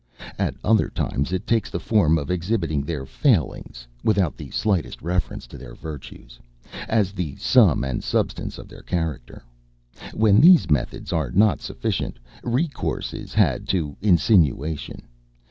At 0.39 0.55
other 0.63 0.89
times 0.89 1.31
it 1.31 1.45
takes 1.45 1.69
the 1.69 1.79
form 1.79 2.17
of 2.17 2.31
exhibiting 2.31 2.81
their 2.81 3.05
failings, 3.05 3.85
without 4.03 4.35
the 4.35 4.49
slightest 4.49 4.99
reference 4.99 5.45
to 5.45 5.59
their 5.59 5.75
virtues, 5.75 6.39
as 6.87 7.11
the 7.11 7.35
sum 7.35 7.83
and 7.83 8.03
substance 8.03 8.57
of 8.57 8.67
their 8.67 8.81
character. 8.81 9.43
When 10.15 10.41
these 10.41 10.71
methods 10.71 11.13
are 11.13 11.29
not 11.29 11.61
sufficient, 11.61 12.17
recourse 12.43 13.13
is 13.13 13.31
had 13.35 13.67
to 13.67 13.95
insinuation. 14.01 15.03